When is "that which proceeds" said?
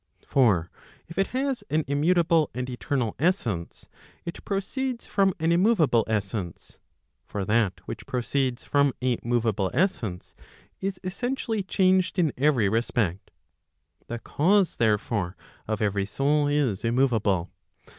7.45-8.63